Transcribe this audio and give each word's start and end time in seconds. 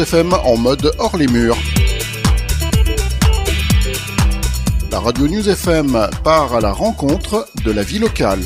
FM 0.00 0.32
en 0.32 0.56
mode 0.56 0.92
hors 0.98 1.16
les 1.16 1.26
murs. 1.26 1.56
La 4.90 4.98
Radio 4.98 5.28
News 5.28 5.48
FM 5.48 6.08
part 6.22 6.54
à 6.54 6.60
la 6.60 6.72
rencontre 6.72 7.46
de 7.64 7.70
la 7.70 7.82
vie 7.82 7.98
locale. 7.98 8.40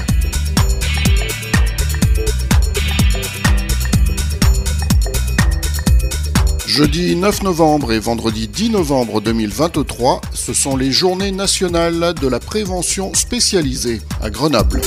Jeudi 6.66 7.16
9 7.16 7.42
novembre 7.42 7.92
et 7.92 7.98
vendredi 7.98 8.48
10 8.48 8.70
novembre 8.70 9.20
2023, 9.20 10.20
ce 10.32 10.52
sont 10.52 10.76
les 10.76 10.90
journées 10.90 11.32
nationales 11.32 12.14
de 12.14 12.28
la 12.28 12.40
prévention 12.40 13.12
spécialisée 13.14 14.00
à 14.20 14.30
Grenoble. 14.30 14.80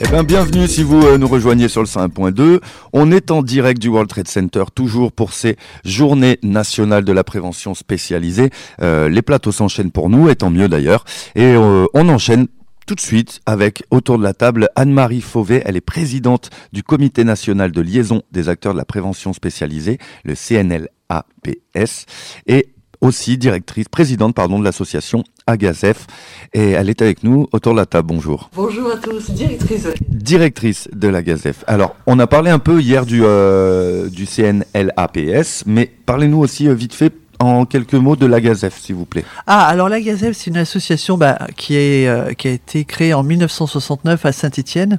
Eh 0.00 0.06
bien, 0.06 0.22
bienvenue 0.22 0.68
si 0.68 0.84
vous 0.84 1.02
euh, 1.02 1.18
nous 1.18 1.26
rejoignez 1.26 1.66
sur 1.66 1.80
le 1.80 1.88
5.2. 1.88 2.60
On 2.92 3.10
est 3.10 3.32
en 3.32 3.42
direct 3.42 3.82
du 3.82 3.88
World 3.88 4.08
Trade 4.08 4.28
Center, 4.28 4.62
toujours 4.72 5.10
pour 5.10 5.32
ces 5.32 5.56
journées 5.84 6.38
nationales 6.44 7.04
de 7.04 7.10
la 7.10 7.24
prévention 7.24 7.74
spécialisée. 7.74 8.50
Euh, 8.80 9.08
les 9.08 9.22
plateaux 9.22 9.50
s'enchaînent 9.50 9.90
pour 9.90 10.08
nous, 10.08 10.28
et 10.28 10.36
tant 10.36 10.50
mieux 10.50 10.68
d'ailleurs. 10.68 11.04
Et 11.34 11.42
euh, 11.42 11.86
on 11.94 12.08
enchaîne 12.10 12.46
tout 12.86 12.94
de 12.94 13.00
suite 13.00 13.40
avec 13.44 13.82
autour 13.90 14.18
de 14.18 14.22
la 14.22 14.34
table 14.34 14.68
Anne-Marie 14.76 15.20
Fauvet. 15.20 15.62
Elle 15.66 15.76
est 15.76 15.80
présidente 15.80 16.50
du 16.72 16.84
Comité 16.84 17.24
national 17.24 17.72
de 17.72 17.80
liaison 17.80 18.22
des 18.30 18.48
acteurs 18.48 18.74
de 18.74 18.78
la 18.78 18.84
prévention 18.84 19.32
spécialisée, 19.32 19.98
le 20.22 20.36
CNLAPS, 20.36 22.06
et 22.46 22.68
aussi 23.00 23.36
directrice, 23.36 23.88
présidente 23.88 24.34
pardon, 24.34 24.60
de 24.60 24.64
l'association 24.64 25.24
Agazef. 25.48 26.06
Et 26.52 26.70
elle 26.70 26.88
est 26.88 27.02
avec 27.02 27.24
nous 27.24 27.48
autour 27.52 27.72
de 27.72 27.78
la 27.78 27.86
table. 27.86 28.08
Bonjour. 28.08 28.50
Bonjour 28.54 28.90
à 28.90 28.96
tous, 28.96 29.30
directrice. 29.30 29.88
Directrice 30.08 30.88
de 30.92 31.08
la 31.08 31.22
Gazef. 31.22 31.64
Alors, 31.66 31.96
on 32.06 32.18
a 32.18 32.26
parlé 32.26 32.50
un 32.50 32.58
peu 32.58 32.80
hier 32.80 33.04
du, 33.06 33.22
euh, 33.24 34.08
du 34.08 34.26
CNLAPS, 34.26 35.64
mais 35.66 35.90
parlez-nous 36.06 36.38
aussi 36.38 36.68
euh, 36.68 36.74
vite 36.74 36.94
fait 36.94 37.12
en 37.40 37.66
quelques 37.66 37.94
mots 37.94 38.16
de 38.16 38.26
la 38.26 38.40
Gazef, 38.40 38.78
s'il 38.80 38.96
vous 38.96 39.04
plaît. 39.04 39.24
Ah, 39.46 39.66
alors 39.66 39.88
la 39.88 40.00
Gazef, 40.00 40.36
c'est 40.36 40.50
une 40.50 40.56
association 40.56 41.16
bah, 41.16 41.38
qui, 41.56 41.76
est, 41.76 42.08
euh, 42.08 42.32
qui 42.34 42.48
a 42.48 42.50
été 42.50 42.84
créée 42.84 43.14
en 43.14 43.22
1969 43.22 44.26
à 44.26 44.32
Saint-Étienne. 44.32 44.98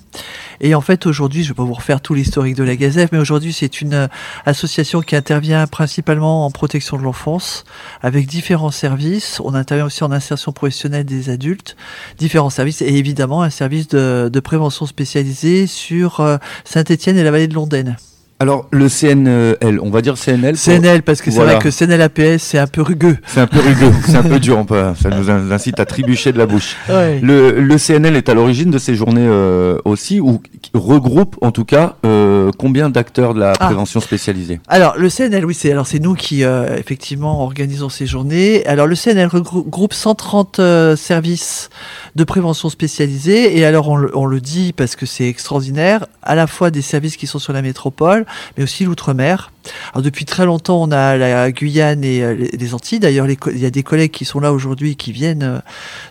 Et 0.62 0.74
en 0.74 0.82
fait, 0.82 1.06
aujourd'hui, 1.06 1.44
je 1.44 1.50
ne 1.50 1.54
vais 1.54 1.58
pas 1.58 1.64
vous 1.64 1.74
refaire 1.74 2.02
tout 2.02 2.14
l'historique 2.14 2.56
de 2.56 2.64
la 2.64 2.76
Gazef, 2.76 3.12
mais 3.12 3.18
aujourd'hui, 3.18 3.52
c'est 3.52 3.82
une 3.82 3.94
euh, 3.94 4.08
association 4.46 5.02
qui 5.02 5.16
intervient 5.16 5.68
principalement 5.68 6.46
en 6.46 6.52
protection 6.52 6.98
de 6.98 7.04
l'enfance, 7.04 7.66
avec 8.02 8.28
différents 8.28 8.72
services. 8.72 9.42
On 9.44 9.54
intervient 9.54 9.86
aussi 9.86 10.04
en 10.04 10.12
insertion 10.12 10.52
professionnelle 10.52 11.06
des 11.06 11.30
adultes, 11.30 11.76
différents 12.18 12.50
services, 12.50 12.82
et 12.82 12.96
évidemment 12.96 13.42
un 13.42 13.50
service 13.50 13.88
de, 13.90 14.30
de 14.32 14.40
prévention 14.40 14.86
spécialisé 14.86 15.68
sur 15.68 16.22
euh, 16.22 16.38
Saint-Étienne 16.64 17.18
et 17.18 17.24
la 17.24 17.32
vallée 17.32 17.48
de 17.48 17.56
Londaine. 17.56 17.98
Alors, 18.42 18.68
le 18.72 18.88
CNL, 18.88 19.58
on 19.82 19.90
va 19.90 20.02
dire 20.02 20.18
CNL. 20.18 20.54
pour- 20.56 20.64
CNL, 20.64 21.04
parce 21.04 21.22
que 21.22 21.30
c'est 21.30 21.36
Voilà. 21.36 21.56
vrai 21.56 21.62
que 21.62 21.72
CNL 21.72 22.02
APS, 22.02 22.38
c'est 22.42 22.58
un 22.58 22.68
peu 22.68 22.82
rugueux. 22.82 23.18
C'est 23.28 23.42
un 23.42 23.48
peu 23.48 23.60
rugueux, 23.60 23.92
c'est 24.08 24.16
un 24.16 24.24
peu 24.24 24.40
dur, 24.40 24.58
on 24.58 24.64
peut- 24.64 24.94
ça 25.02 25.10
nous 25.10 25.30
incite 25.30 25.78
à 25.82 25.86
trébucher 25.86 26.32
de 26.32 26.38
la 26.38 26.46
bouche. 26.46 26.78
Ouais. 26.88 27.20
Le, 27.22 27.60
le 27.60 27.78
CNL 27.78 28.16
est 28.16 28.30
à 28.30 28.34
l'origine 28.34 28.72
de 28.72 28.78
ces 28.78 28.96
journées 28.96 29.28
euh, 29.28 29.78
aussi, 29.84 30.22
ou 30.22 30.42
regroupe 30.74 31.36
en 31.42 31.52
tout 31.52 31.66
cas 31.66 31.96
euh, 32.06 32.50
combien 32.58 32.90
d'acteurs 32.90 33.34
de 33.34 33.42
la 33.42 33.52
Ah. 33.60 33.66
prévention 33.66 34.00
spécialisée? 34.00 34.62
Alors 34.70 34.96
le 34.98 35.10
CNL, 35.10 35.44
oui, 35.46 35.54
c'est 35.54 35.74
alors 35.74 35.86
c'est 35.88 36.00
nous 36.00 36.14
qui 36.14 36.46
euh, 36.46 36.78
effectivement 36.78 37.44
organisons 37.44 37.90
ces 37.90 38.06
journées. 38.06 38.66
Alors 38.68 38.88
le 38.88 38.96
CNL 38.96 39.28
regroupe 39.28 39.94
130 39.94 40.60
euh, 40.60 40.96
services 40.96 41.70
de 42.16 42.24
prévention 42.24 42.70
spécialisés 42.70 43.58
et 43.58 43.66
alors 43.66 43.90
on 43.90 44.26
le 44.26 44.40
dit 44.40 44.72
parce 44.72 44.96
que 44.96 45.06
c'est 45.06 45.28
extraordinaire, 45.28 46.06
à 46.24 46.36
la 46.36 46.48
fois 46.48 46.72
des 46.72 46.82
services 46.82 47.18
qui 47.18 47.28
sont 47.28 47.40
sur 47.40 47.52
la 47.52 47.62
métropole, 47.62 48.26
mais 48.58 48.64
aussi 48.64 48.86
l'outre-mer. 48.86 49.52
Alors 49.94 50.04
depuis 50.04 50.26
très 50.26 50.46
longtemps, 50.46 50.82
on 50.82 50.92
a 50.92 51.18
la 51.18 51.52
Guyane 51.52 52.04
et 52.04 52.24
euh, 52.24 52.34
les, 52.34 52.50
les 52.52 52.74
Antilles. 52.74 53.00
D'ailleurs, 53.00 53.28
il 53.28 53.60
y 53.60 53.66
a 53.66 53.70
des 53.70 53.84
collègues 53.84 54.12
qui 54.12 54.26
sont 54.26 54.40
là 54.40 54.54
aujourd'hui 54.54 54.96
qui 54.96 55.12
viennent 55.12 55.44
euh, 55.44 55.60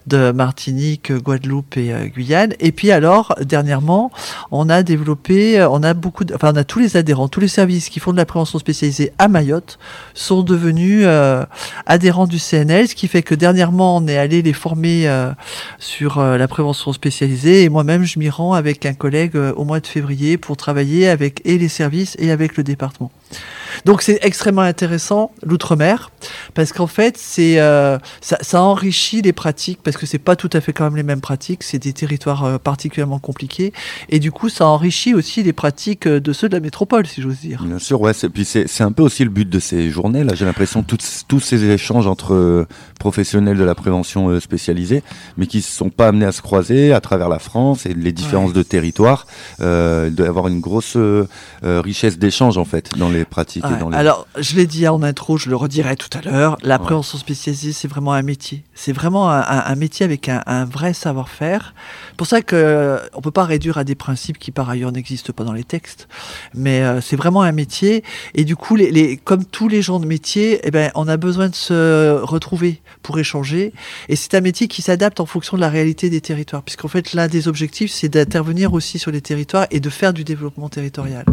de 0.07 0.33
Martinique, 0.33 1.13
Guadeloupe 1.13 1.77
et 1.77 1.93
euh, 1.93 2.07
Guyane. 2.07 2.55
Et 2.61 2.73
puis 2.73 2.91
alors, 2.91 3.35
dernièrement, 3.41 4.11
on 4.51 4.69
a 4.69 4.83
développé, 4.83 5.65
on 5.71 5.83
a 5.83 5.95
beaucoup, 5.95 6.25
de, 6.25 6.35
enfin 6.35 6.53
on 6.53 6.57
a 6.57 6.65
tous 6.65 6.79
les 6.79 6.97
adhérents, 6.97 7.29
tous 7.29 7.41
les 7.41 7.49
services 7.49 7.89
qui 7.89 8.01
font 8.01 8.13
de 8.13 8.17
la 8.17 8.27
prévention 8.27 8.59
spécialisée 8.59 9.13
à 9.19 9.29
Mayotte 9.29 9.79
sont 10.15 10.43
devenus 10.43 11.07
adhérents 11.87 12.27
du 12.27 12.39
CNL, 12.39 12.89
ce 12.89 12.95
qui 12.95 13.09
fait 13.09 13.23
que 13.23 13.35
dernièrement 13.35 13.97
on 13.97 14.07
est 14.07 14.17
allé 14.17 14.43
les 14.43 14.53
former 14.53 15.11
sur 15.79 16.21
la 16.21 16.49
prévention 16.49 16.93
spécialisée 16.93 17.65
et 17.65 17.69
moi-même 17.69 18.05
je 18.05 18.19
m'y 18.19 18.31
rends 18.31 18.53
avec 18.53 18.87
un 18.87 18.95
collègue 18.95 19.37
au 19.37 19.65
mois 19.65 19.81
de 19.81 19.87
février 19.87 20.39
pour 20.39 20.57
travailler 20.57 21.09
avec 21.09 21.41
et 21.45 21.59
les 21.59 21.69
services 21.69 22.17
et 22.19 22.31
avec 22.31 22.57
le 22.57 22.65
département. 22.65 23.11
Donc 23.85 24.03
c'est 24.03 24.19
extrêmement 24.23 24.63
intéressant 24.63 25.33
l'outre-mer 25.43 26.11
parce 26.55 26.73
qu'en 26.73 26.87
fait 26.87 27.17
c'est 27.19 27.61
euh, 27.61 27.99
ça, 28.21 28.39
ça 28.41 28.63
enrichit 28.63 29.23
les 29.23 29.33
pratiques 29.33 29.81
parce 29.83 29.97
que 29.97 30.07
c'est 30.07 30.19
pas 30.19 30.37
tout 30.37 30.51
à 30.53 30.61
fait 30.61 30.73
quand 30.73 30.85
même 30.85 30.97
les 30.97 31.03
mêmes 31.03 31.21
pratiques, 31.21 31.63
c'est 31.63 31.79
des 31.79 31.93
territoires 31.93 32.45
euh, 32.45 32.59
particulièrement 32.59 33.19
compliqués 33.19 33.73
et 34.09 34.19
du 34.19 34.33
coup 34.33 34.49
ça 34.49 34.67
enrichit 34.67 35.15
aussi 35.15 35.43
les 35.43 35.53
pratiques 35.53 36.07
euh, 36.07 36.21
de 36.21 36.33
ceux 36.33 36.49
de 36.49 36.55
la 36.55 36.61
métropole 36.61 37.07
si 37.07 37.23
j'ose 37.23 37.39
dire. 37.39 37.63
Bien 37.65 37.79
sûr, 37.79 38.01
ouais. 38.01 38.13
Puis 38.33 38.45
c'est 38.45 38.67
c'est 38.69 38.83
un 38.85 38.93
peu 38.93 39.03
aussi 39.03 39.25
le 39.25 39.31
but 39.31 39.49
de 39.49 39.59
ces 39.61 39.91
journées. 39.91 40.25
Là, 40.25 40.35
j'ai 40.35 40.45
l'impression 40.45 40.83
tous 40.83 41.41
ces 41.41 41.65
échanges 41.65 42.07
entre 42.07 42.67
professionnels 42.99 43.57
de 43.57 43.65
la 43.65 43.75
prévention 43.75 44.39
spécialisée, 44.41 45.03
mais 45.37 45.47
qui 45.47 45.59
ne 45.59 45.63
sont 45.63 45.91
pas 45.91 46.09
amenés 46.09 46.27
à 46.27 46.33
se 46.33 46.43
croiser 46.43 46.93
à 46.93 47.01
travers 47.01 47.29
la 47.29 47.39
France 47.39 47.87
et 47.87 47.95
les 47.95 48.13
différences 48.13 48.51
Ouais. 48.51 48.55
de 48.55 48.63
territoire. 48.63 49.27
Euh, 49.61 50.07
il 50.09 50.15
doit 50.15 50.27
y 50.27 50.29
avoir 50.29 50.49
une 50.49 50.61
grosse 50.61 50.97
richesse 51.63 52.19
d'échanges 52.19 52.59
en 52.59 52.65
fait 52.65 52.91
dans 52.97 53.09
les 53.11 53.25
pratiques 53.25 53.65
et 53.65 53.73
Ouais, 53.73 53.79
dans 53.79 53.91
les. 53.91 53.97
Alors, 53.97 54.27
je 54.39 54.57
l'ai 54.57 54.67
dit 54.67 54.87
en 54.89 55.03
intro, 55.03 55.37
je 55.37 55.49
le 55.51 55.57
redirai 55.57 55.97
tout 55.97 56.08
à 56.15 56.21
l'heure, 56.21 56.57
la 56.63 56.79
prévention 56.79 57.19
spécialisée, 57.19 57.73
c'est 57.73 57.89
vraiment 57.89 58.13
un 58.13 58.23
métier. 58.23 58.65
C'est 58.81 58.93
vraiment 58.93 59.29
un, 59.29 59.75
métier 59.75 60.05
avec 60.05 60.29
un, 60.29 60.41
un 60.47 60.65
vrai 60.65 60.95
savoir-faire. 60.95 61.75
pour 62.17 62.29
ça 62.29 62.43
que 62.43 62.55
euh, 62.55 62.99
on 63.13 63.21
peut 63.21 63.33
pas 63.33 63.45
réduire 63.45 63.77
à 63.77 63.83
des 63.83 63.97
principes 63.97 64.39
qui 64.39 64.53
par 64.53 64.71
ailleurs 64.71 64.93
n'existent 64.93 65.33
pas 65.33 65.43
dans 65.43 65.53
les 65.53 65.65
textes, 65.65 66.07
mais 66.55 66.83
euh, 66.83 67.01
c'est 67.01 67.17
vraiment 67.17 67.43
un 67.43 67.51
métier. 67.51 68.05
Et 68.37 68.45
du 68.45 68.55
coup, 68.55 68.77
les, 68.77 68.93
les- 68.93 69.17
comme 69.17 69.45
tous 69.45 69.67
les 69.67 69.83
gens 69.83 69.99
de 69.99 70.07
métier, 70.07 70.61
eh 70.63 70.71
ben, 70.71 70.93
on 70.95 71.09
a 71.09 71.17
besoin 71.17 71.49
de 71.49 71.57
se 71.57 72.21
retrouver 72.23 72.81
pour 73.03 73.19
échanger. 73.19 73.73
Et 74.09 74.15
c'est 74.15 74.35
un 74.35 74.41
métier 74.41 74.69
qui 74.69 74.81
s'adapte 74.81 75.19
en 75.19 75.27
fonction 75.27 75.57
de 75.57 75.61
la 75.61 75.71
réalité 75.71 76.09
des 76.09 76.21
territoires, 76.21 76.63
puisqu'en 76.63 76.87
fait, 76.89 77.15
l'un 77.15 77.27
des 77.27 77.49
objectifs, 77.49 77.91
c'est 77.91 78.09
d'intervenir 78.09 78.75
aussi 78.75 79.01
sur 79.01 79.11
les 79.11 79.21
territoires 79.21 79.67
et 79.73 79.81
de 79.81 79.91
faire 79.91 80.13
du 80.13 80.23
développement 80.23 80.69
territorial. 80.69 81.25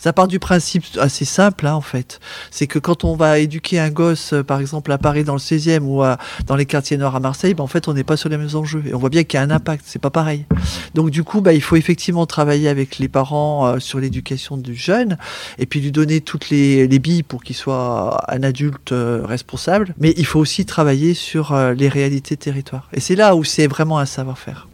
Ça 0.00 0.12
part 0.12 0.26
du 0.26 0.40
principe 0.40 0.84
assez 1.00 1.24
simple, 1.24 1.68
hein, 1.68 1.74
en 1.74 1.80
fait. 1.82 2.18
C'est 2.50 2.66
que 2.66 2.80
quand 2.80 3.04
on 3.04 3.14
va 3.14 3.38
éduquer 3.38 3.78
un 3.78 3.90
gosse, 3.90 4.32
euh, 4.32 4.42
par 4.42 4.58
exemple 4.60 4.90
à 4.90 4.98
Paris 4.98 5.22
dans 5.22 5.34
le 5.34 5.38
16e 5.38 5.84
ou 5.84 6.02
à- 6.02 6.18
dans 6.46 6.56
les 6.56 6.66
quartiers 6.80 6.96
nord 6.96 7.14
à 7.14 7.20
Marseille, 7.20 7.52
ben, 7.52 7.62
en 7.62 7.66
fait, 7.66 7.88
on 7.88 7.92
n'est 7.92 8.04
pas 8.04 8.16
sur 8.16 8.30
les 8.30 8.38
mêmes 8.38 8.54
enjeux. 8.54 8.82
Et 8.86 8.94
on 8.94 8.98
voit 8.98 9.10
bien 9.10 9.22
qu'il 9.22 9.36
y 9.36 9.40
a 9.40 9.42
un 9.42 9.50
impact, 9.50 9.84
c'est 9.86 9.98
pas 9.98 10.08
pareil. 10.08 10.46
Donc 10.94 11.10
du 11.10 11.24
coup, 11.24 11.42
bah, 11.42 11.52
il 11.52 11.60
faut 11.60 11.76
effectivement 11.76 12.24
travailler 12.24 12.70
avec 12.70 12.98
les 12.98 13.08
parents 13.08 13.66
euh, 13.66 13.78
sur 13.78 14.00
l'éducation 14.00 14.56
du 14.56 14.74
jeune 14.74 15.18
et 15.58 15.66
puis 15.66 15.80
lui 15.80 15.92
donner 15.92 16.22
toutes 16.22 16.48
les, 16.48 16.88
les 16.88 16.98
billes 16.98 17.22
pour 17.22 17.42
qu'il 17.42 17.54
soit 17.54 18.24
un 18.28 18.42
adulte 18.42 18.92
euh, 18.92 19.22
responsable. 19.26 19.94
Mais 19.98 20.14
il 20.16 20.24
faut 20.24 20.40
aussi 20.40 20.64
travailler 20.64 21.12
sur 21.12 21.52
euh, 21.52 21.74
les 21.74 21.88
réalités 21.88 22.36
territoires. 22.36 22.88
Et 22.94 23.00
c'est 23.00 23.14
là 23.14 23.36
où 23.36 23.44
c'est 23.44 23.66
vraiment 23.66 23.98
un 23.98 24.06
savoir-faire. 24.06 24.68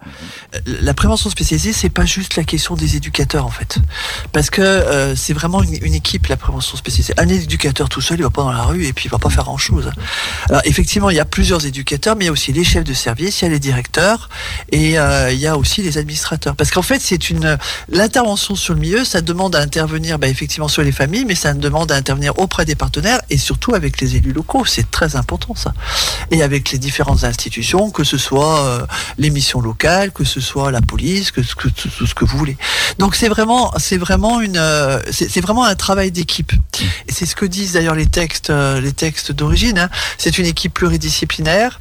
La 0.82 0.94
prévention 0.94 1.28
spécialisée, 1.28 1.72
c'est 1.72 1.90
pas 1.90 2.04
juste 2.04 2.36
la 2.36 2.44
question 2.44 2.76
des 2.76 2.94
éducateurs 2.94 3.44
en 3.44 3.50
fait, 3.50 3.78
parce 4.30 4.50
que 4.50 5.14
c'est 5.16 5.32
vraiment 5.32 5.62
une, 5.62 5.94
équipe 5.94 6.28
la 6.28 6.36
prévention 6.36 6.76
spécialisée. 6.76 7.14
Un 7.16 7.28
éducateur 7.28 7.88
tout 7.88 8.00
seul, 8.00 8.18
il 8.18 8.22
va 8.22 8.30
pas 8.30 8.42
dans 8.42 8.52
la 8.52 8.62
rue 8.62 8.84
et 8.84 8.92
puis 8.92 9.06
il 9.06 9.10
va 9.10 9.18
pas 9.18 9.30
faire 9.30 9.44
grand 9.44 9.56
chose. 9.56 9.90
Alors 10.48 10.62
effectivement, 10.64 11.10
il 11.10 11.16
y 11.16 11.20
a 11.20 11.24
plusieurs 11.24 11.66
éducateurs, 11.66 11.95
mais 12.16 12.24
il 12.24 12.26
y 12.26 12.28
a 12.28 12.32
aussi 12.32 12.52
les 12.52 12.64
chefs 12.64 12.84
de 12.84 12.94
service, 12.94 13.40
il 13.40 13.44
y 13.44 13.48
a 13.48 13.50
les 13.50 13.58
directeurs 13.58 14.28
et 14.72 14.98
euh, 14.98 15.32
il 15.32 15.38
y 15.38 15.46
a 15.46 15.56
aussi 15.56 15.82
les 15.82 15.98
administrateurs. 15.98 16.56
Parce 16.56 16.70
qu'en 16.70 16.82
fait, 16.82 17.00
c'est 17.00 17.30
une 17.30 17.58
l'intervention 17.88 18.54
sur 18.54 18.74
le 18.74 18.80
milieu, 18.80 19.04
ça 19.04 19.20
demande 19.20 19.56
à 19.56 19.60
intervenir 19.60 20.18
bah, 20.18 20.28
effectivement 20.28 20.68
sur 20.68 20.82
les 20.82 20.92
familles, 20.92 21.24
mais 21.24 21.34
ça 21.34 21.54
demande 21.54 21.92
à 21.92 21.96
intervenir 21.96 22.38
auprès 22.38 22.64
des 22.64 22.74
partenaires 22.74 23.20
et 23.30 23.38
surtout 23.38 23.74
avec 23.74 24.00
les 24.00 24.16
élus 24.16 24.32
locaux. 24.32 24.64
C'est 24.64 24.90
très 24.90 25.16
important 25.16 25.54
ça. 25.54 25.72
Et 26.30 26.42
avec 26.42 26.70
les 26.70 26.78
différentes 26.78 27.24
institutions, 27.24 27.90
que 27.90 28.04
ce 28.04 28.18
soit 28.18 28.60
euh, 28.66 28.86
les 29.18 29.30
missions 29.30 29.60
locales, 29.60 30.12
que 30.12 30.24
ce 30.24 30.40
soit 30.40 30.70
la 30.70 30.80
police, 30.80 31.30
que, 31.30 31.40
que 31.40 31.68
tout 31.68 32.06
ce 32.06 32.14
que 32.14 32.24
vous 32.24 32.38
voulez. 32.38 32.56
Donc 32.98 33.14
c'est 33.14 33.28
vraiment, 33.28 33.72
c'est 33.78 33.96
vraiment 33.98 34.40
une, 34.40 34.56
euh, 34.56 35.00
c'est 35.10 35.40
vraiment 35.40 35.64
un 35.64 35.74
travail 35.74 36.10
d'équipe. 36.10 36.52
Et 37.08 37.12
c'est 37.12 37.26
ce 37.26 37.34
que 37.34 37.46
disent 37.46 37.72
d'ailleurs 37.72 37.94
les 37.94 38.06
textes, 38.06 38.50
euh, 38.50 38.80
les 38.80 38.92
textes 38.92 39.32
d'origine. 39.32 39.78
hein. 39.78 39.90
C'est 40.18 40.38
une 40.38 40.46
équipe 40.46 40.74
pluridisciplinaire. 40.74 41.80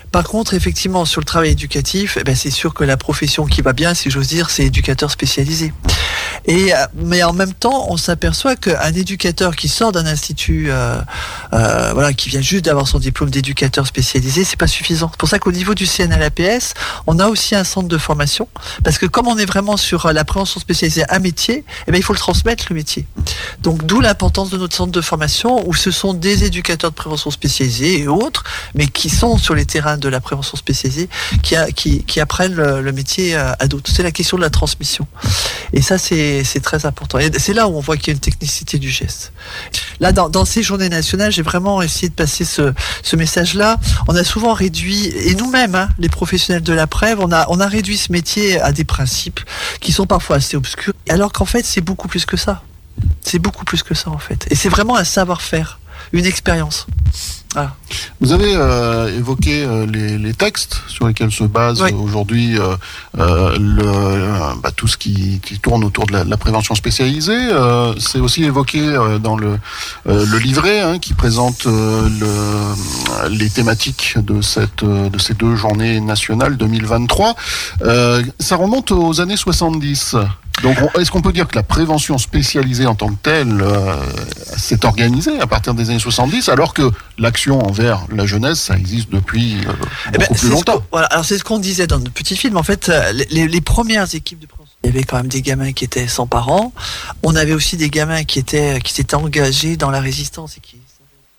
Par 0.11 0.25
contre, 0.25 0.53
effectivement, 0.53 1.05
sur 1.05 1.21
le 1.21 1.25
travail 1.25 1.51
éducatif, 1.51 2.17
eh 2.19 2.23
ben, 2.23 2.35
c'est 2.35 2.51
sûr 2.51 2.73
que 2.73 2.83
la 2.83 2.97
profession 2.97 3.45
qui 3.45 3.61
va 3.61 3.71
bien, 3.71 3.93
si 3.93 4.09
j'ose 4.09 4.27
dire, 4.27 4.49
c'est 4.49 4.65
éducateur 4.65 5.09
spécialisé. 5.09 5.71
Et 6.45 6.73
euh, 6.73 6.77
mais 6.95 7.23
en 7.23 7.33
même 7.33 7.53
temps, 7.53 7.87
on 7.89 7.97
s'aperçoit 7.97 8.55
qu'un 8.55 8.93
éducateur 8.93 9.55
qui 9.55 9.67
sort 9.67 9.91
d'un 9.91 10.05
institut, 10.05 10.67
euh, 10.69 10.99
euh, 11.53 11.91
voilà, 11.93 12.13
qui 12.13 12.29
vient 12.29 12.41
juste 12.41 12.65
d'avoir 12.65 12.87
son 12.87 12.99
diplôme 12.99 13.29
d'éducateur 13.29 13.87
spécialisé, 13.87 14.43
c'est 14.43 14.57
pas 14.57 14.67
suffisant. 14.67 15.09
C'est 15.11 15.19
pour 15.19 15.29
ça 15.29 15.39
qu'au 15.39 15.51
niveau 15.51 15.75
du 15.75 15.85
CNLAPS, 15.85 16.73
on 17.07 17.19
a 17.19 17.27
aussi 17.27 17.55
un 17.55 17.63
centre 17.63 17.87
de 17.87 17.97
formation, 17.97 18.49
parce 18.83 18.97
que 18.97 19.05
comme 19.05 19.27
on 19.27 19.37
est 19.37 19.45
vraiment 19.45 19.77
sur 19.77 20.11
la 20.11 20.25
prévention 20.25 20.59
spécialisée 20.59 21.03
à 21.09 21.19
métier, 21.19 21.63
eh 21.87 21.91
bien, 21.91 21.99
il 21.99 22.03
faut 22.03 22.13
le 22.13 22.19
transmettre 22.19 22.65
le 22.69 22.75
métier. 22.75 23.05
Donc 23.61 23.85
d'où 23.85 24.01
l'importance 24.01 24.49
de 24.49 24.57
notre 24.57 24.75
centre 24.75 24.91
de 24.91 25.01
formation, 25.01 25.67
où 25.69 25.73
ce 25.73 25.91
sont 25.91 26.13
des 26.13 26.43
éducateurs 26.43 26.89
de 26.89 26.95
prévention 26.95 27.31
spécialisés 27.31 27.99
et 27.99 28.07
autres, 28.07 28.43
mais 28.75 28.87
qui 28.87 29.09
sont 29.09 29.37
sur 29.37 29.55
les 29.55 29.65
terrains 29.65 29.97
de 30.01 30.09
la 30.09 30.19
prévention 30.19 30.57
spécialisée, 30.57 31.07
qui, 31.43 32.19
apprennent 32.19 32.55
le, 32.55 32.91
métier 32.91 33.35
à, 33.35 33.67
d'autres. 33.67 33.89
C'est 33.93 34.03
la 34.03 34.11
question 34.11 34.37
de 34.37 34.41
la 34.41 34.49
transmission. 34.49 35.07
Et 35.73 35.81
ça, 35.81 35.97
c'est 35.97 36.43
très 36.61 36.85
important. 36.85 37.19
Et 37.19 37.31
c'est 37.37 37.53
là 37.53 37.67
où 37.67 37.77
on 37.77 37.79
voit 37.79 37.97
qu'il 37.97 38.07
y 38.07 38.11
a 38.11 38.13
une 38.13 38.19
technicité 38.19 38.77
du 38.77 38.89
geste. 38.89 39.31
Là, 39.99 40.11
dans, 40.11 40.45
ces 40.45 40.63
journées 40.63 40.89
nationales, 40.89 41.31
j'ai 41.31 41.41
vraiment 41.41 41.81
essayé 41.81 42.09
de 42.09 42.13
passer 42.13 42.45
ce, 42.45 42.73
message-là. 43.15 43.77
On 44.07 44.15
a 44.15 44.23
souvent 44.23 44.53
réduit, 44.53 45.07
et 45.07 45.35
nous-mêmes, 45.35 45.75
hein, 45.75 45.89
les 45.99 46.09
professionnels 46.09 46.63
de 46.63 46.73
la 46.73 46.87
preuve, 46.87 47.19
on 47.19 47.31
a, 47.31 47.45
on 47.49 47.59
a 47.59 47.67
réduit 47.67 47.97
ce 47.97 48.11
métier 48.11 48.59
à 48.59 48.71
des 48.71 48.83
principes 48.83 49.39
qui 49.79 49.91
sont 49.91 50.07
parfois 50.07 50.37
assez 50.37 50.57
obscurs, 50.57 50.93
alors 51.09 51.31
qu'en 51.31 51.45
fait, 51.45 51.65
c'est 51.65 51.81
beaucoup 51.81 52.07
plus 52.07 52.25
que 52.25 52.37
ça. 52.37 52.63
C'est 53.21 53.39
beaucoup 53.39 53.65
plus 53.65 53.83
que 53.83 53.93
ça, 53.93 54.09
en 54.09 54.17
fait. 54.17 54.47
Et 54.49 54.55
c'est 54.55 54.69
vraiment 54.69 54.95
un 54.95 55.03
savoir-faire, 55.03 55.79
une 56.13 56.25
expérience. 56.25 56.87
Voilà. 57.53 57.75
Vous 58.21 58.31
avez 58.31 58.53
euh, 58.55 59.17
évoqué 59.17 59.65
euh, 59.65 59.85
les, 59.85 60.17
les, 60.17 60.33
textes 60.33 60.81
sur 60.87 61.05
lesquels 61.07 61.31
se 61.31 61.43
base 61.43 61.81
Oui. 61.81 61.91
aujourd'hui 61.91 62.57
euh, 62.57 62.77
bah, 63.13 64.71
tout 64.73 64.87
ce 64.87 64.95
qui, 64.95 65.41
qui 65.43 65.59
tourne 65.59 65.83
autour 65.83 66.05
de 66.05 66.13
la, 66.13 66.37
prévention 66.37 66.75
spécialisée. 66.75 67.49
C'est 67.99 68.19
aussi 68.19 68.45
évoqué 68.45 68.97
dans 69.21 69.35
le, 69.35 69.59
le 70.05 70.37
livret 70.37 70.79
hein, 70.79 70.97
qui 70.97 71.13
présente 71.13 71.65
le, 71.65 73.29
les 73.29 73.49
thématiques 73.49 74.15
de, 74.17 74.41
cette, 74.41 74.85
de 74.85 75.19
ces 75.19 75.33
deux 75.33 75.55
journées 75.55 75.99
nationales 75.99 76.55
2023. 76.57 77.35
Euh, 77.83 78.23
ça 78.39 78.55
remonte 78.55 78.91
aux 78.91 79.19
années 79.21 79.37
70. 79.37 80.15
Donc, 80.63 80.77
on- 80.81 80.99
est-ce 80.99 81.09
qu'on 81.11 81.21
peut 81.21 81.33
dire 81.33 81.47
que 81.47 81.55
la 81.55 81.63
prévention 81.63 82.17
spécialisée 82.17 82.85
en 82.85 82.95
tant 82.95 83.09
que 83.09 83.17
telle 83.21 83.61
euh, 83.61 83.95
s'est 84.57 84.85
organisée 84.85 85.39
à 85.39 85.47
partir 85.47 85.73
des 85.73 85.89
années 85.89 85.99
70, 85.99 86.49
alors 86.49 86.73
que 86.73 86.91
l'action 87.17 87.59
envers 87.65 88.05
la 88.13 88.25
jeunesse, 88.25 88.59
ça 88.61 88.77
existe 88.77 89.09
depuis 89.09 89.57
euh, 89.67 89.71
Eh 90.13 90.17
ben, 90.17 90.19
beaucoup 90.27 90.33
plus 90.35 90.49
longtemps? 90.49 90.83
voilà, 90.91 91.07
alors 91.07 91.25
c'est 91.25 91.37
ce 91.37 91.43
qu'on 91.43 91.59
disait 91.59 91.87
dans 91.87 91.97
notre 91.99 92.11
petit 92.11 92.35
film. 92.37 92.57
En 92.57 92.63
fait, 92.63 92.89
euh, 92.89 93.11
les, 93.31 93.47
les 93.47 93.61
premières 93.61 94.13
équipes 94.13 94.39
de 94.39 94.45
prévention, 94.45 94.75
il 94.83 94.87
y 94.87 94.93
avait 94.93 95.03
quand 95.03 95.17
même 95.17 95.27
des 95.27 95.41
gamins 95.41 95.71
qui 95.73 95.83
étaient 95.85 96.07
sans 96.07 96.27
parents. 96.27 96.73
On 97.23 97.35
avait 97.35 97.53
aussi 97.53 97.77
des 97.77 97.89
gamins 97.89 98.23
qui 98.23 98.39
étaient 98.39 98.79
qui 98.83 98.93
s'étaient 98.93 99.15
engagés 99.15 99.77
dans 99.77 99.89
la 99.91 99.99
résistance 99.99 100.57
et 100.57 100.59
qui 100.59 100.77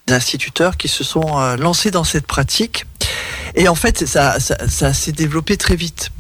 des 0.09 0.15
instituteurs 0.15 0.77
qui 0.77 0.89
se 0.89 1.05
sont 1.05 1.39
euh, 1.39 1.57
lancés 1.57 1.93
dans 1.93 2.03
cette 2.03 2.27
pratique. 2.27 2.87
Et 3.55 3.69
en 3.69 3.77
fait, 3.77 4.05
ça, 4.09 4.41
ça, 4.41 4.57
ça 4.69 4.93
s'est 4.93 5.13
développé 5.13 5.57
très 5.57 5.77
vite. 5.77 6.11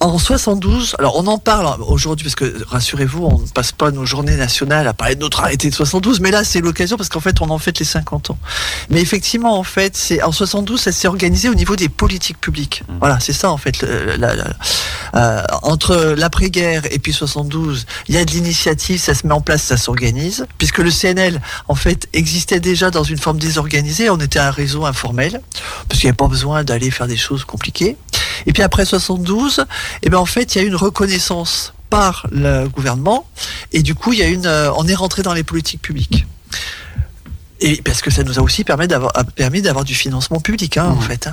En 0.00 0.18
72, 0.18 0.96
alors 0.98 1.16
on 1.16 1.26
en 1.28 1.38
parle 1.38 1.80
aujourd'hui 1.82 2.24
parce 2.24 2.34
que 2.34 2.64
rassurez-vous, 2.66 3.24
on 3.24 3.38
ne 3.38 3.46
passe 3.46 3.70
pas 3.70 3.92
nos 3.92 4.04
journées 4.04 4.36
nationales 4.36 4.88
à 4.88 4.94
parler 4.94 5.14
de 5.14 5.20
notre 5.20 5.40
arrêté 5.40 5.70
de 5.70 5.74
72, 5.74 6.18
mais 6.20 6.32
là 6.32 6.42
c'est 6.42 6.60
l'occasion 6.60 6.96
parce 6.96 7.08
qu'en 7.08 7.20
fait 7.20 7.40
on 7.40 7.50
en 7.50 7.58
fête 7.58 7.78
les 7.78 7.84
50 7.84 8.30
ans. 8.30 8.38
Mais 8.90 9.00
effectivement, 9.00 9.56
en 9.56 9.62
fait, 9.62 9.96
c'est 9.96 10.20
en 10.22 10.32
72, 10.32 10.80
ça 10.80 10.90
s'est 10.92 11.06
organisé 11.06 11.48
au 11.48 11.54
niveau 11.54 11.76
des 11.76 11.88
politiques 11.88 12.40
publiques. 12.40 12.82
Voilà, 12.98 13.20
c'est 13.20 13.32
ça 13.32 13.50
en 13.52 13.56
fait. 13.56 13.80
le- 13.82 14.16
la- 14.16 14.34
la- 14.34 14.44
euh, 15.14 15.42
entre 15.62 16.14
l'après-guerre 16.16 16.82
et 16.90 16.98
puis 16.98 17.12
72, 17.12 17.86
il 18.08 18.14
y 18.14 18.18
a 18.18 18.24
de 18.24 18.30
l'initiative, 18.32 19.00
ça 19.00 19.14
se 19.14 19.26
met 19.26 19.32
en 19.34 19.40
place, 19.40 19.62
ça 19.62 19.76
s'organise. 19.76 20.46
Puisque 20.58 20.78
le 20.78 20.90
CNL, 20.90 21.40
en 21.68 21.74
fait, 21.76 22.08
existait 22.12 22.60
déjà 22.60 22.90
dans 22.90 23.04
une 23.04 23.18
forme 23.18 23.38
désorganisée, 23.38 24.10
on 24.10 24.18
était 24.18 24.38
un 24.40 24.50
réseau 24.50 24.84
informel, 24.84 25.40
parce 25.88 26.00
qu'il 26.00 26.08
n'y 26.08 26.10
avait 26.10 26.16
pas 26.16 26.28
besoin 26.28 26.64
d'aller 26.64 26.90
faire 26.90 27.06
des 27.06 27.16
choses 27.16 27.44
compliquées. 27.44 27.96
Et 28.46 28.52
puis 28.52 28.62
après 28.62 28.84
72, 28.84 29.64
eh 30.02 30.10
ben 30.10 30.18
en 30.18 30.26
fait, 30.26 30.54
il 30.54 30.58
y 30.58 30.60
a 30.60 30.64
eu 30.64 30.68
une 30.68 30.76
reconnaissance 30.76 31.72
par 31.90 32.26
le 32.30 32.68
gouvernement, 32.68 33.26
et 33.72 33.82
du 33.82 33.94
coup, 33.94 34.12
il 34.12 34.18
y 34.18 34.22
a 34.22 34.28
une, 34.28 34.46
euh, 34.46 34.72
on 34.76 34.88
est 34.88 34.94
rentré 34.94 35.22
dans 35.22 35.34
les 35.34 35.42
politiques 35.44 35.82
publiques. 35.82 36.26
Et 37.60 37.80
parce 37.82 38.00
que 38.00 38.10
ça 38.10 38.24
nous 38.24 38.38
a 38.38 38.42
aussi 38.42 38.64
permis 38.64 38.88
d'avoir, 38.88 39.84
du 39.84 39.94
financement 39.94 40.40
public, 40.40 40.78
hein, 40.78 40.86
en 40.86 40.96
Mhm. 40.96 41.02
fait. 41.02 41.28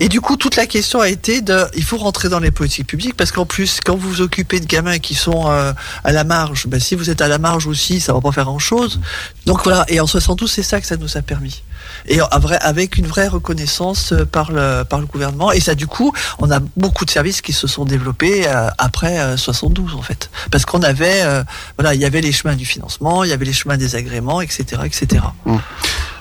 Et 0.00 0.08
du 0.08 0.20
coup, 0.20 0.36
toute 0.36 0.56
la 0.56 0.66
question 0.66 1.00
a 1.00 1.08
été 1.08 1.40
de, 1.40 1.66
il 1.74 1.84
faut 1.84 1.96
rentrer 1.96 2.28
dans 2.28 2.38
les 2.38 2.50
politiques 2.50 2.86
publiques 2.86 3.16
parce 3.16 3.32
qu'en 3.32 3.46
plus, 3.46 3.80
quand 3.84 3.96
vous 3.96 4.08
vous 4.08 4.20
occupez 4.20 4.60
de 4.60 4.66
gamins 4.66 4.98
qui 4.98 5.14
sont 5.14 5.50
euh, 5.50 5.72
à 6.04 6.12
la 6.12 6.24
marge, 6.24 6.66
ben, 6.66 6.78
si 6.78 6.94
vous 6.94 7.10
êtes 7.10 7.20
à 7.20 7.28
la 7.28 7.38
marge 7.38 7.66
aussi, 7.66 8.00
ça 8.00 8.12
va 8.12 8.20
pas 8.20 8.32
faire 8.32 8.44
grand 8.44 8.58
chose. 8.58 9.00
Donc 9.46 9.64
voilà. 9.64 9.84
Et 9.88 10.00
en 10.00 10.06
72, 10.06 10.50
c'est 10.50 10.62
ça 10.62 10.80
que 10.80 10.86
ça 10.86 10.96
nous 10.96 11.16
a 11.16 11.22
permis. 11.22 11.62
Et 12.06 12.20
avec 12.60 12.96
une 12.96 13.06
vraie 13.06 13.28
reconnaissance 13.28 14.12
euh, 14.12 14.24
par 14.24 14.52
le 14.52 14.84
par 14.84 15.00
le 15.00 15.06
gouvernement. 15.06 15.52
Et 15.52 15.60
ça, 15.60 15.74
du 15.74 15.86
coup, 15.86 16.12
on 16.38 16.50
a 16.50 16.60
beaucoup 16.76 17.04
de 17.04 17.10
services 17.10 17.42
qui 17.42 17.52
se 17.52 17.66
sont 17.66 17.84
développés 17.84 18.46
euh, 18.46 18.68
après 18.78 19.18
euh, 19.18 19.36
72 19.36 19.94
en 19.94 20.02
fait, 20.02 20.30
parce 20.50 20.64
qu'on 20.64 20.82
avait, 20.82 21.22
euh, 21.22 21.42
voilà, 21.76 21.94
il 21.94 22.00
y 22.00 22.04
avait 22.04 22.20
les 22.20 22.32
chemins 22.32 22.56
du 22.56 22.66
financement, 22.66 23.24
il 23.24 23.30
y 23.30 23.32
avait 23.32 23.44
les 23.44 23.52
chemins 23.52 23.76
des 23.76 23.96
agréments, 23.96 24.40
etc., 24.40 24.82
etc. 24.84 25.22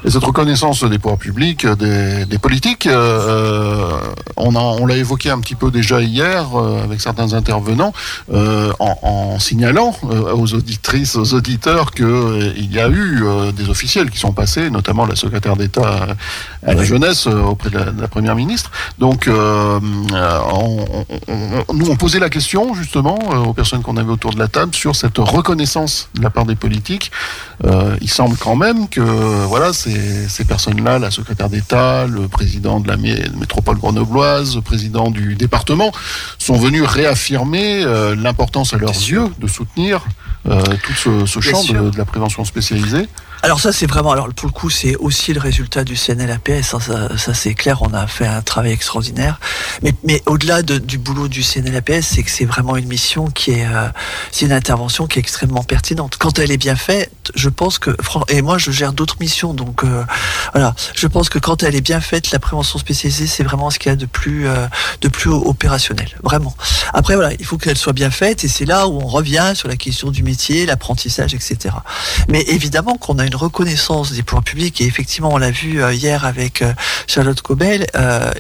Et 0.06 0.10
cette 0.12 0.24
reconnaissance 0.24 0.84
des 0.84 1.00
pouvoirs 1.00 1.18
publics, 1.18 1.66
des, 1.66 2.26
des 2.26 2.38
politiques, 2.38 2.86
euh, 2.88 3.90
on, 4.38 4.56
a- 4.56 4.60
on 4.60 4.86
l'a 4.86 4.96
évoqué 4.96 5.30
un 5.32 5.40
petit 5.40 5.56
peu 5.56 5.72
déjà 5.72 6.02
hier 6.02 6.46
euh, 6.56 6.84
avec 6.84 7.02
certains 7.02 7.34
intervenants, 7.34 7.94
euh, 8.32 8.72
en, 8.80 8.96
en 9.02 9.40
signalant 9.40 9.96
euh, 10.04 10.34
aux 10.34 10.54
auditrices, 10.54 11.16
aux 11.16 11.34
auditeurs 11.34 11.92
qu'il 11.92 12.72
y 12.72 12.80
a 12.80 12.88
eu 12.90 13.24
euh, 13.24 13.52
des 13.52 13.70
officiels 13.70 14.10
qui 14.12 14.20
sont 14.20 14.34
passés, 14.34 14.70
notamment 14.70 15.06
la 15.06 15.16
secrétaire 15.16 15.56
d'État 15.56 16.08
à 16.66 16.74
la 16.74 16.84
jeunesse 16.84 17.26
euh, 17.28 17.42
auprès 17.42 17.70
de 17.70 17.78
la, 17.78 17.86
de 17.86 18.02
la 18.02 18.08
première 18.08 18.36
ministre. 18.36 18.72
Donc, 19.00 19.28
euh, 19.28 19.80
euh, 20.14 20.40
on- 20.54 20.86
on- 21.10 21.22
on- 21.68 21.74
nous 21.74 21.90
on 21.90 21.96
posait 21.96 22.20
la 22.20 22.30
question 22.30 22.74
justement 22.76 23.18
euh, 23.32 23.38
aux 23.38 23.54
personnes 23.54 23.82
qu'on 23.82 23.98
avait 23.98 24.12
autour 24.12 24.32
de 24.34 24.40
la 24.40 24.48
table 24.48 24.76
sur 24.76 24.96
cette 24.96 25.18
reconnaissance 25.18 26.10
de 26.16 26.22
la 26.22 26.30
part 26.30 26.46
des 26.46 26.56
politiques. 26.56 27.12
Euh, 27.66 27.98
il 28.02 28.10
semble 28.10 28.38
quand 28.38 28.56
même 28.56 28.88
que 28.88 29.02
voilà 29.02 29.74
ces, 29.92 30.28
ces 30.30 30.46
personnes-là, 30.46 31.00
la 31.00 31.12
secrétaire 31.12 31.50
d'État, 31.50 32.06
le 32.08 32.28
président 32.28 32.80
de 32.80 32.88
la 32.88 32.98
mé- 32.98 33.32
métropole 33.38 33.78
grenobloise, 33.78 34.56
le 34.56 34.62
président 34.62 35.10
du 35.12 35.36
département, 35.36 35.92
sont 36.38 36.58
venus 36.58 36.84
réaffirmer 36.84 37.84
euh, 37.84 38.16
l'importance 38.16 38.74
à 38.74 38.78
leurs 38.78 38.92
yeux 38.92 39.28
de 39.40 39.48
soutenir 39.48 40.06
euh, 40.48 40.62
tout 40.84 41.26
ce, 41.26 41.40
champ 41.42 41.64
de 41.92 41.98
la 41.98 42.06
prévention 42.06 42.44
spécialisée. 42.46 43.08
Alors 43.44 43.60
ça 43.60 43.72
c'est 43.72 43.86
vraiment, 43.86 44.12
alors 44.12 44.28
pour 44.34 44.48
le 44.48 44.52
coup 44.54 44.70
c'est 44.70 44.96
aussi 44.96 45.32
le 45.34 45.40
résultat 45.40 45.84
du 45.84 45.96
CNLAPS, 45.96 46.74
hein, 46.74 46.80
ça, 46.80 47.18
ça 47.18 47.34
c'est 47.34 47.54
clair, 47.54 47.82
on 47.82 47.94
a 47.94 48.08
fait 48.08 48.26
un 48.26 48.42
travail 48.42 48.72
extraordinaire. 48.72 49.40
Mais, 49.84 49.94
mais 50.04 50.24
au-delà 50.26 50.64
de- 50.64 50.80
du 50.80 50.98
boulot 50.98 51.28
du 51.28 51.44
CNLAPS, 51.44 52.02
c'est 52.02 52.24
que 52.24 52.32
c'est 52.32 52.46
vraiment 52.46 52.76
une 52.78 52.88
mission 52.88 53.28
qui 53.28 53.52
est, 53.52 53.66
euh, 53.66 53.88
c'est 54.32 54.46
une 54.46 54.52
intervention 54.52 55.06
qui 55.08 55.20
est 55.20 55.22
extrêmement 55.22 55.64
pertinente. 55.64 56.18
Quand 56.18 56.40
elle 56.40 56.52
est 56.52 56.58
bien 56.58 56.76
faite, 56.76 57.12
je 57.36 57.50
pense 57.50 57.78
que, 57.78 57.96
et 58.30 58.42
moi 58.42 58.58
je 58.58 58.72
gère 58.72 58.92
d'autres 58.92 59.18
missions, 59.20 59.54
donc 59.54 59.84
euh, 59.84 60.04
voilà, 60.54 60.74
je 60.96 61.06
pense 61.08 61.30
que 61.30 61.38
quand 61.40 61.62
elle 61.64 61.76
est 61.76 61.82
bien 61.82 62.02
faite, 62.02 62.32
la 62.32 62.40
prévention 62.40 62.80
spécialisée 62.80 63.28
c'est 63.28 63.44
vraiment 63.44 63.70
ce 63.70 63.78
qu'il 63.78 63.90
y 63.92 63.94
a 63.94 63.96
de 63.96 64.08
plus, 64.08 64.48
euh, 64.48 64.66
de 65.02 65.10
plus 65.10 65.30
opérationnel, 65.30 66.10
vraiment. 66.24 66.56
Après 66.94 67.14
voilà, 67.16 67.34
il 67.40 67.46
faut 67.46 67.58
qu'elle 67.58 67.78
soit 67.78 67.94
bien 67.94 68.10
faite 68.12 68.44
et 68.44 68.48
c'est 68.48 68.66
là 68.66 68.88
où 68.88 69.00
on 69.00 69.06
revient 69.08 69.52
sur 69.54 69.68
la 69.68 69.76
question 69.76 70.10
du 70.10 70.24
métier, 70.24 70.66
l'apprentissage, 70.66 71.34
etc. 71.36 71.76
Mais 72.30 72.42
évidemment 72.48 72.96
qu'on 72.98 73.20
a 73.20 73.27
une 73.28 73.36
reconnaissance 73.36 74.14
des 74.14 74.24
pouvoirs 74.24 74.44
publics 74.44 74.82
et 74.82 74.86
effectivement 74.86 75.30
on 75.34 75.38
l'a 75.38 75.52
vu 75.52 75.84
euh, 75.84 75.94
hier 75.94 76.26
avec 76.26 76.62
euh, 76.62 76.74
Charlotte 77.08 77.40
Cobel 77.42 77.86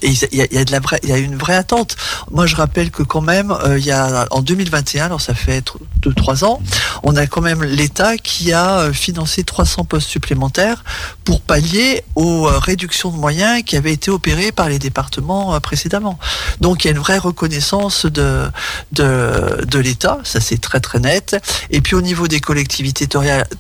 et 0.01 0.09
il 0.09 0.27
y 0.33 1.11
a, 1.11 1.17
une 1.17 1.35
vraie 1.35 1.55
attente. 1.55 1.95
Moi 2.31 2.45
je 2.45 2.55
rappelle 2.55 2.89
que 2.89 3.03
quand 3.03 3.21
même 3.21 3.51
euh, 3.51 3.77
y 3.77 3.91
a 3.91 4.27
en 4.31 4.41
2021, 4.41 5.05
alors 5.05 5.21
ça 5.21 5.33
fait 5.33 5.63
2 6.01 6.13
trois 6.13 6.43
ans, 6.43 6.61
on 7.03 7.15
a 7.15 7.27
quand 7.27 7.41
même 7.41 7.63
l'État 7.63 8.17
qui 8.17 8.53
a 8.53 8.91
financé 8.93 9.43
300 9.43 9.85
postes 9.85 10.07
supplémentaires 10.07 10.83
pour 11.25 11.41
pallier 11.41 12.03
aux 12.15 12.43
réductions 12.45 13.11
de 13.11 13.17
moyens 13.17 13.63
qui 13.63 13.75
avaient 13.75 13.93
été 13.93 14.09
opérées 14.09 14.51
par 14.51 14.69
les 14.69 14.79
départements 14.79 15.59
précédemment. 15.59 16.17
Donc 16.61 16.83
il 16.83 16.87
y 16.87 16.89
a 16.89 16.93
une 16.93 16.99
vraie 16.99 17.17
reconnaissance 17.17 18.05
de 18.05 18.45
de, 18.93 19.65
de 19.65 19.79
l'État, 19.79 20.19
ça 20.23 20.39
c'est 20.39 20.59
très 20.59 20.79
très 20.79 20.99
net. 20.99 21.37
Et 21.69 21.81
puis 21.81 21.95
au 21.95 22.01
niveau 22.01 22.27
des 22.27 22.39
collectivités 22.39 23.07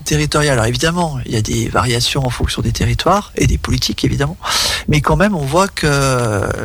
territoriales, 0.05 0.53
alors 0.53 0.65
évidemment, 0.65 1.16
il 1.25 1.31
y 1.33 1.35
a 1.37 1.41
des 1.41 1.67
variations 1.69 2.25
en 2.25 2.29
fonction 2.29 2.61
des 2.61 2.71
territoires 2.71 3.31
et 3.35 3.47
des 3.47 3.57
politiques 3.57 4.03
évidemment, 4.03 4.37
mais 4.87 5.01
quand 5.01 5.15
même 5.15 5.35
on 5.35 5.45
voit 5.45 5.67
que 5.67 5.87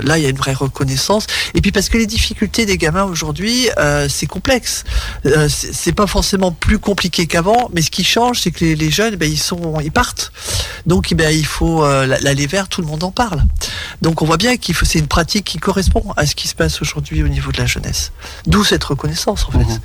là 0.02 0.18
il 0.18 0.22
y 0.22 0.26
a 0.26 0.30
une 0.30 0.36
vraie 0.36 0.52
reconnaissance. 0.52 1.26
Et 1.54 1.60
puis 1.60 1.72
parce 1.72 1.88
que 1.88 1.98
les 1.98 2.06
difficultés 2.06 2.66
des 2.66 2.78
gamins 2.78 3.04
aujourd'hui, 3.04 3.68
euh, 3.78 4.08
c'est 4.08 4.26
complexe. 4.26 4.84
Euh, 5.26 5.48
c'est 5.48 5.92
pas 5.92 6.06
forcément 6.06 6.52
plus 6.52 6.78
compliqué 6.78 7.26
qu'avant, 7.26 7.70
mais 7.72 7.82
ce 7.82 7.90
qui 7.90 8.04
change, 8.04 8.40
c'est 8.40 8.50
que 8.50 8.64
les, 8.64 8.90
jeunes, 8.90 9.16
ben, 9.16 9.30
ils 9.30 9.38
sont, 9.38 9.78
ils 9.80 9.92
partent. 9.92 10.32
Donc 10.86 11.12
eh 11.12 11.14
ben, 11.14 11.30
il 11.36 11.46
faut 11.46 11.84
euh, 11.84 12.06
la- 12.06 12.18
l'aller 12.20 12.46
vers, 12.46 12.68
tout 12.68 12.80
le 12.80 12.86
monde 12.86 13.04
en 13.04 13.10
parle. 13.10 13.44
Donc 14.02 14.22
on 14.22 14.26
voit 14.26 14.36
bien 14.36 14.56
qu'il 14.56 14.74
faut, 14.74 14.84
c'est 14.84 14.98
une 14.98 15.06
pratique 15.08 15.44
qui 15.44 15.58
correspond 15.58 16.04
à 16.16 16.26
ce 16.26 16.34
qui 16.34 16.48
se 16.48 16.54
passe 16.54 16.80
aujourd'hui 16.82 17.22
au 17.22 17.28
niveau 17.28 17.52
de 17.52 17.58
la 17.58 17.66
jeunesse. 17.66 18.12
D'où 18.46 18.64
cette 18.64 18.84
reconnaissance 18.84 19.44
en 19.48 19.52
fait. 19.52 19.58
Mhm. 19.58 19.80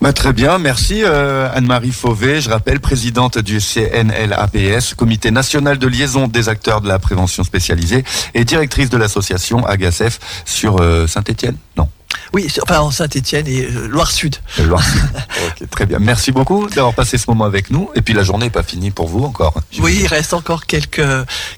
Bah, 0.00 0.12
très 0.12 0.32
bien, 0.32 0.58
merci 0.58 1.02
euh, 1.02 1.48
Anne-Marie 1.54 1.92
Fauvet. 1.92 2.40
Je 2.40 2.50
rappelle, 2.50 2.80
présidente 2.80 3.38
du 3.38 3.58
CNLAPS, 3.60 4.94
Comité 4.94 5.30
national 5.30 5.78
de 5.78 5.86
liaison 5.86 6.28
des 6.28 6.48
acteurs 6.48 6.80
de 6.80 6.88
la 6.88 6.98
prévention 6.98 7.42
spécialisée, 7.42 8.04
et 8.34 8.44
directrice 8.44 8.90
de 8.90 8.98
l'association 8.98 9.64
Agacef 9.66 10.18
sur 10.44 10.80
euh, 10.80 11.06
Saint-Étienne. 11.06 11.56
Non? 11.76 11.88
Oui, 12.32 12.48
enfin 12.62 12.80
en 12.80 12.90
Saint-Étienne 12.90 13.46
et 13.46 13.64
euh, 13.64 13.86
Loire-Sud. 13.86 14.36
Loire-Sud. 14.58 15.00
très 15.70 15.86
bien. 15.86 15.98
Merci 16.00 16.32
beaucoup 16.32 16.68
d'avoir 16.68 16.94
passé 16.94 17.16
ce 17.16 17.24
moment 17.28 17.44
avec 17.44 17.70
nous. 17.70 17.90
Et 17.94 18.02
puis 18.02 18.12
la 18.12 18.24
journée 18.24 18.46
n'est 18.46 18.50
pas 18.50 18.62
finie 18.62 18.90
pour 18.90 19.08
vous 19.08 19.24
encore. 19.24 19.54
Oui, 19.78 19.98
il 20.00 20.06
reste 20.06 20.34
encore 20.34 20.66
quelques, 20.66 21.02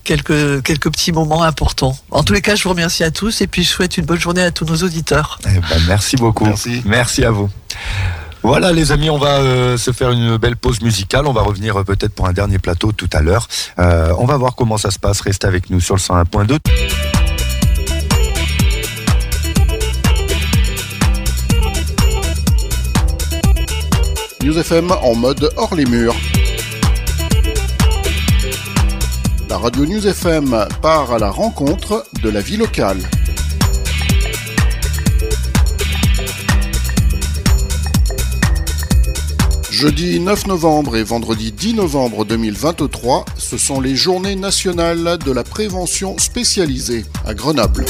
quelques, 0.04 0.62
quelques 0.62 0.90
petits 0.90 1.12
moments 1.12 1.42
importants. 1.42 1.96
En 2.10 2.22
tous 2.22 2.32
les 2.32 2.42
cas, 2.42 2.54
je 2.54 2.62
vous 2.62 2.70
remercie 2.70 3.04
à 3.04 3.10
tous 3.10 3.40
et 3.40 3.46
puis 3.46 3.64
je 3.64 3.70
souhaite 3.70 3.96
une 3.96 4.04
bonne 4.04 4.20
journée 4.20 4.42
à 4.42 4.50
tous 4.50 4.66
nos 4.66 4.76
auditeurs. 4.76 5.38
Eh 5.46 5.54
ben, 5.54 5.82
merci 5.88 6.16
beaucoup. 6.16 6.46
Merci. 6.46 6.82
Merci 6.84 7.24
à 7.24 7.30
vous. 7.30 7.48
Voilà 8.46 8.72
les 8.72 8.92
amis, 8.92 9.10
on 9.10 9.18
va 9.18 9.40
euh, 9.40 9.76
se 9.76 9.90
faire 9.90 10.12
une 10.12 10.36
belle 10.36 10.56
pause 10.56 10.80
musicale. 10.80 11.26
On 11.26 11.32
va 11.32 11.42
revenir 11.42 11.80
euh, 11.80 11.82
peut-être 11.82 12.14
pour 12.14 12.28
un 12.28 12.32
dernier 12.32 12.60
plateau 12.60 12.92
tout 12.92 13.10
à 13.12 13.20
l'heure. 13.20 13.48
Euh, 13.80 14.14
on 14.18 14.24
va 14.24 14.36
voir 14.36 14.54
comment 14.54 14.78
ça 14.78 14.92
se 14.92 15.00
passe. 15.00 15.20
Restez 15.20 15.48
avec 15.48 15.68
nous 15.68 15.80
sur 15.80 15.96
le 15.96 16.00
101.2. 16.00 16.58
News 24.44 24.56
FM 24.56 24.92
en 24.92 25.16
mode 25.16 25.50
hors 25.56 25.74
les 25.74 25.84
murs. 25.84 26.14
La 29.50 29.58
radio 29.58 29.86
News 29.86 30.06
FM 30.06 30.68
part 30.80 31.12
à 31.12 31.18
la 31.18 31.30
rencontre 31.30 32.06
de 32.22 32.30
la 32.30 32.42
vie 32.42 32.58
locale. 32.58 32.98
Jeudi 39.78 40.20
9 40.20 40.46
novembre 40.46 40.96
et 40.96 41.02
vendredi 41.02 41.52
10 41.52 41.74
novembre 41.74 42.24
2023, 42.24 43.26
ce 43.36 43.58
sont 43.58 43.78
les 43.78 43.94
journées 43.94 44.34
nationales 44.34 45.18
de 45.18 45.30
la 45.30 45.44
prévention 45.44 46.16
spécialisée 46.16 47.04
à 47.26 47.34
Grenoble. 47.34 47.84